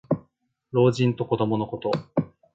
[0.71, 1.91] 老人と子どものこと。